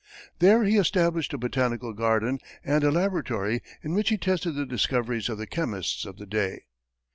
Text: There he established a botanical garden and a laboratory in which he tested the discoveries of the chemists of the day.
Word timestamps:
There 0.39 0.63
he 0.63 0.77
established 0.77 1.31
a 1.31 1.37
botanical 1.37 1.93
garden 1.93 2.39
and 2.63 2.83
a 2.83 2.89
laboratory 2.89 3.61
in 3.83 3.93
which 3.93 4.09
he 4.09 4.17
tested 4.17 4.55
the 4.55 4.65
discoveries 4.65 5.29
of 5.29 5.37
the 5.37 5.45
chemists 5.45 6.05
of 6.07 6.17
the 6.17 6.25
day. 6.25 6.63